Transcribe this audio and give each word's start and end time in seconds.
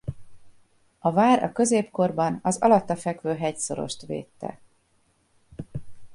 A 0.99 1.11
vár 1.11 1.43
a 1.43 1.51
középkorban 1.51 2.39
az 2.43 2.57
alatta 2.57 2.95
fekvő 2.95 3.35
hegyszorost 3.35 4.05
védte. 4.05 4.59